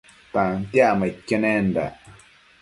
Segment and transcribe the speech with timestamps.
[0.33, 1.93] Tantiacmaidquio nendac